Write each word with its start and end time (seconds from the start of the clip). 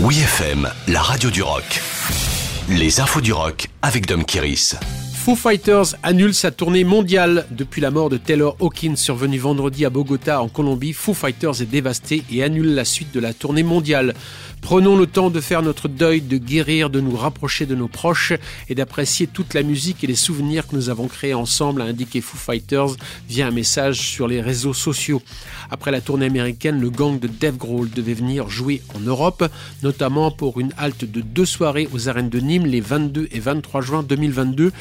Oui 0.00 0.20
FM, 0.20 0.70
la 0.86 1.02
radio 1.02 1.28
du 1.28 1.42
rock. 1.42 1.82
Les 2.68 3.00
infos 3.00 3.20
du 3.20 3.32
rock 3.32 3.66
avec 3.82 4.06
Dom 4.06 4.24
Kiris. 4.24 4.76
Foo 5.18 5.34
Fighters 5.34 5.94
annule 6.02 6.32
sa 6.32 6.50
tournée 6.50 6.84
mondiale. 6.84 7.44
Depuis 7.50 7.82
la 7.82 7.90
mort 7.90 8.08
de 8.08 8.16
Taylor 8.16 8.56
Hawkins 8.60 8.96
survenue 8.96 9.36
vendredi 9.36 9.84
à 9.84 9.90
Bogota 9.90 10.40
en 10.40 10.48
Colombie, 10.48 10.94
Foo 10.94 11.12
Fighters 11.12 11.60
est 11.60 11.66
dévasté 11.66 12.22
et 12.32 12.42
annule 12.42 12.74
la 12.74 12.86
suite 12.86 13.12
de 13.12 13.20
la 13.20 13.34
tournée 13.34 13.62
mondiale. 13.62 14.14
Prenons 14.62 14.96
le 14.96 15.06
temps 15.06 15.28
de 15.28 15.40
faire 15.40 15.62
notre 15.62 15.86
deuil, 15.88 16.22
de 16.22 16.38
guérir, 16.38 16.88
de 16.88 17.00
nous 17.00 17.14
rapprocher 17.14 17.66
de 17.66 17.74
nos 17.74 17.88
proches 17.88 18.32
et 18.68 18.74
d'apprécier 18.74 19.26
toute 19.26 19.54
la 19.54 19.62
musique 19.62 20.02
et 20.02 20.06
les 20.06 20.14
souvenirs 20.14 20.66
que 20.66 20.74
nous 20.74 20.88
avons 20.88 21.08
créés 21.08 21.34
ensemble, 21.34 21.82
a 21.82 21.84
indiqué 21.84 22.20
Foo 22.20 22.38
Fighters 22.38 22.96
via 23.28 23.46
un 23.46 23.50
message 23.50 24.00
sur 24.00 24.28
les 24.28 24.40
réseaux 24.40 24.74
sociaux. 24.74 25.20
Après 25.70 25.90
la 25.90 26.00
tournée 26.00 26.26
américaine, 26.26 26.80
le 26.80 26.90
gang 26.90 27.18
de 27.18 27.28
Dave 27.28 27.56
Grohl 27.56 27.90
devait 27.90 28.14
venir 28.14 28.48
jouer 28.48 28.82
en 28.94 29.00
Europe, 29.00 29.44
notamment 29.82 30.30
pour 30.30 30.58
une 30.58 30.72
halte 30.78 31.04
de 31.04 31.20
deux 31.20 31.44
soirées 31.44 31.88
aux 31.92 32.08
arènes 32.08 32.30
de 32.30 32.40
Nîmes 32.40 32.66
les 32.66 32.80
22 32.80 33.28
et 33.30 33.40
23 33.40 33.82
juin 33.82 34.02
2022. 34.02 34.72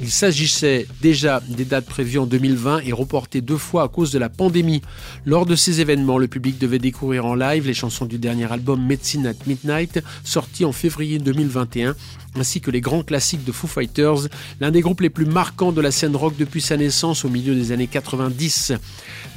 Il 0.00 0.10
s'agissait 0.10 0.86
déjà 1.00 1.40
des 1.48 1.64
dates 1.64 1.86
prévues 1.86 2.18
en 2.18 2.26
2020 2.26 2.80
et 2.80 2.92
reportées 2.92 3.40
deux 3.40 3.56
fois 3.56 3.84
à 3.84 3.88
cause 3.88 4.10
de 4.10 4.18
la 4.18 4.28
pandémie. 4.28 4.82
Lors 5.24 5.46
de 5.46 5.54
ces 5.54 5.80
événements, 5.80 6.18
le 6.18 6.26
public 6.26 6.58
devait 6.58 6.80
découvrir 6.80 7.26
en 7.26 7.34
live 7.34 7.66
les 7.66 7.74
chansons 7.74 8.06
du 8.06 8.18
dernier 8.18 8.50
album 8.50 8.84
Medicine 8.84 9.26
at 9.26 9.34
Midnight, 9.46 10.02
sorti 10.24 10.64
en 10.64 10.72
février 10.72 11.18
2021 11.18 11.94
ainsi 12.36 12.60
que 12.60 12.70
les 12.70 12.80
grands 12.80 13.02
classiques 13.02 13.44
de 13.44 13.52
Foo 13.52 13.66
Fighters, 13.66 14.28
l'un 14.60 14.70
des 14.70 14.80
groupes 14.80 15.00
les 15.00 15.10
plus 15.10 15.26
marquants 15.26 15.72
de 15.72 15.80
la 15.80 15.90
scène 15.90 16.16
rock 16.16 16.34
depuis 16.38 16.60
sa 16.60 16.76
naissance 16.76 17.24
au 17.24 17.28
milieu 17.28 17.54
des 17.54 17.72
années 17.72 17.86
90. 17.86 18.72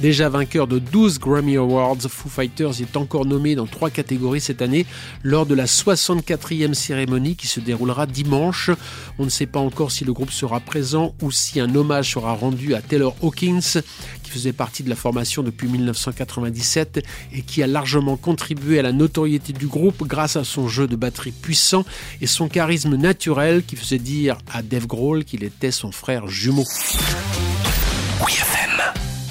Déjà 0.00 0.28
vainqueur 0.28 0.66
de 0.66 0.78
12 0.78 1.18
Grammy 1.18 1.56
Awards, 1.56 1.98
Foo 2.08 2.28
Fighters 2.28 2.80
est 2.80 2.96
encore 2.96 3.26
nommé 3.26 3.54
dans 3.54 3.66
trois 3.66 3.90
catégories 3.90 4.40
cette 4.40 4.62
année 4.62 4.86
lors 5.22 5.46
de 5.46 5.54
la 5.54 5.66
64e 5.66 6.74
cérémonie 6.74 7.36
qui 7.36 7.46
se 7.46 7.60
déroulera 7.60 8.06
dimanche. 8.06 8.70
On 9.18 9.24
ne 9.24 9.30
sait 9.30 9.46
pas 9.46 9.60
encore 9.60 9.90
si 9.90 10.04
le 10.04 10.12
groupe 10.12 10.30
sera 10.30 10.60
présent 10.60 11.14
ou 11.22 11.30
si 11.30 11.60
un 11.60 11.74
hommage 11.74 12.12
sera 12.12 12.32
rendu 12.34 12.74
à 12.74 12.80
Taylor 12.80 13.14
Hawkins, 13.22 13.80
qui 14.28 14.34
faisait 14.34 14.52
partie 14.52 14.82
de 14.82 14.90
la 14.90 14.96
formation 14.96 15.42
depuis 15.42 15.68
1997 15.68 17.02
et 17.32 17.42
qui 17.42 17.62
a 17.62 17.66
largement 17.66 18.16
contribué 18.16 18.78
à 18.78 18.82
la 18.82 18.92
notoriété 18.92 19.52
du 19.52 19.66
groupe 19.66 20.06
grâce 20.06 20.36
à 20.36 20.44
son 20.44 20.68
jeu 20.68 20.86
de 20.86 20.96
batterie 20.96 21.32
puissant 21.32 21.84
et 22.20 22.26
son 22.26 22.48
charisme 22.48 22.96
naturel 22.96 23.62
qui 23.64 23.76
faisait 23.76 23.98
dire 23.98 24.38
à 24.52 24.62
Dave 24.62 24.86
Grohl 24.86 25.24
qu'il 25.24 25.44
était 25.44 25.70
son 25.70 25.92
frère 25.92 26.28
jumeau. 26.28 26.64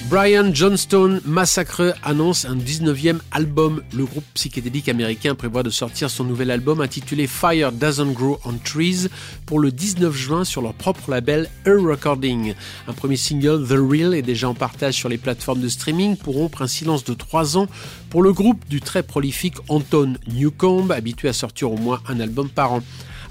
Brian 0.10 0.54
Johnstone 0.54 1.20
Massacre 1.26 1.94
annonce 2.02 2.46
un 2.46 2.56
19e 2.56 3.20
album. 3.32 3.84
Le 3.94 4.06
groupe 4.06 4.24
psychédélique 4.36 4.88
américain 4.88 5.36
prévoit 5.36 5.64
de 5.64 5.70
sortir 5.70 6.10
son 6.10 6.24
nouvel 6.24 6.50
album 6.50 6.80
intitulé 6.80 7.28
Fire 7.28 7.74
Doesn't 7.74 8.14
Grow 8.14 8.40
on 8.46 8.54
Trees 8.54 9.10
pour 9.46 9.60
le 9.60 9.70
19 9.70 10.16
juin 10.16 10.46
sur 10.46 10.62
leur 10.62 10.74
propre 10.74 11.12
label 11.12 11.50
A 11.66 11.72
Recording. 11.72 12.54
Un 12.88 12.94
premier 12.94 13.18
single, 13.18 13.68
The 13.68 13.76
Real, 13.78 14.14
est 14.14 14.22
déjà 14.22 14.48
en 14.48 14.54
partage 14.54 14.94
sur 14.94 15.10
les 15.10 15.18
plateformes 15.18 15.60
de 15.60 15.68
streaming 15.68 16.16
pour 16.16 16.36
rompre 16.36 16.62
un 16.62 16.68
silence 16.68 17.04
de 17.04 17.14
3 17.14 17.58
ans 17.58 17.68
pour 18.10 18.24
le 18.24 18.32
groupe 18.32 18.66
du 18.70 18.80
très 18.80 19.04
prolifique 19.04 19.56
Anton 19.68 20.14
Newcomb, 20.28 20.90
habitué 20.90 21.28
à 21.28 21.34
sortir 21.34 21.70
au 21.70 21.78
moins 21.78 22.02
un 22.08 22.22
album 22.22 22.48
par 22.48 22.72
an. 22.72 22.84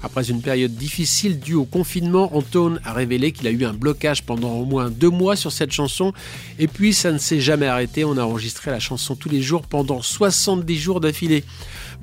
Après 0.03 0.29
une 0.29 0.41
période 0.41 0.75
difficile 0.75 1.39
due 1.39 1.55
au 1.55 1.65
confinement, 1.65 2.35
Anton 2.35 2.77
a 2.83 2.93
révélé 2.93 3.31
qu'il 3.31 3.47
a 3.47 3.51
eu 3.51 3.65
un 3.65 3.73
blocage 3.73 4.23
pendant 4.23 4.53
au 4.53 4.65
moins 4.65 4.89
deux 4.89 5.09
mois 5.09 5.35
sur 5.35 5.51
cette 5.51 5.71
chanson. 5.71 6.13
Et 6.59 6.67
puis 6.67 6.93
ça 6.93 7.11
ne 7.11 7.17
s'est 7.17 7.39
jamais 7.39 7.67
arrêté. 7.67 8.05
On 8.05 8.17
a 8.17 8.23
enregistré 8.23 8.71
la 8.71 8.79
chanson 8.79 9.15
tous 9.15 9.29
les 9.29 9.41
jours 9.41 9.63
pendant 9.63 10.01
70 10.01 10.77
jours 10.77 10.99
d'affilée. 10.99 11.43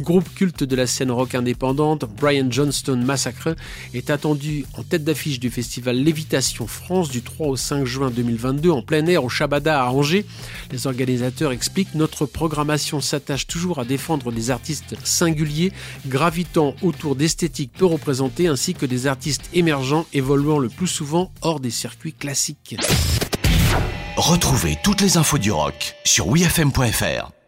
Groupe 0.00 0.28
culte 0.34 0.65
de 0.65 0.75
la 0.75 0.89
scène 0.89 1.12
rock 1.12 1.37
indépendante, 1.37 2.05
Brian 2.20 2.48
Johnston 2.50 2.97
Massacre 2.97 3.55
est 3.95 4.11
attendu 4.11 4.65
en 4.77 4.83
tête 4.83 5.05
d'affiche 5.05 5.39
du 5.39 5.50
festival 5.50 5.97
Lévitation 5.97 6.67
France 6.67 7.11
du 7.11 7.22
3 7.22 7.47
au 7.47 7.56
5 7.56 7.84
juin 7.84 8.11
2022 8.11 8.71
en 8.71 8.82
plein 8.82 9.06
air 9.06 9.22
au 9.25 9.28
Shabada 9.28 9.81
à 9.81 9.91
Angers. 9.91 10.26
Les 10.72 10.88
organisateurs 10.88 11.53
expliquent 11.53 11.94
notre 11.94 12.26
programmation 12.26 13.00
s'attache 13.00 13.47
toujours 13.47 13.78
à 13.78 13.84
défendre 13.84 14.32
des 14.32 14.50
artistes 14.50 14.97
singuliers 15.05 15.72
gravitant 16.09 16.75
autour 16.82 17.15
d'esthétiques 17.15 17.72
peu 17.84 17.93
représentées 17.93 18.47
ainsi 18.47 18.72
que 18.72 18.87
des 18.87 19.06
artistes 19.06 19.50
émergents 19.53 20.06
évoluant 20.15 20.59
le 20.59 20.69
plus 20.69 20.87
souvent 20.87 21.31
hors 21.43 21.61
des 21.61 21.71
circuits 21.71 22.15
classiques. 22.15 22.77
Retrouvez 24.17 24.78
toutes 24.83 25.00
les 25.00 25.17
infos 25.19 25.39
du 25.39 25.53
rock 25.53 25.94
sur 26.05 26.28
wfm.fr. 26.28 27.44